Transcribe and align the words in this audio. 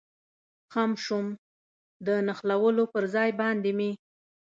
خم 0.71 0.91
شوم، 1.03 1.27
د 2.05 2.07
نښلولو 2.27 2.83
پر 2.93 3.03
ځای 3.15 3.29
باندې 3.41 3.71
مې. 3.77 3.91